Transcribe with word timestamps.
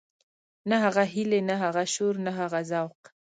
نه 0.69 0.75
هغه 0.83 1.03
هيلې 1.13 1.39
نه 1.49 1.55
هغه 1.63 1.83
شور 1.93 2.13
نه 2.25 2.31
هغه 2.39 2.59
ذوق. 2.71 2.99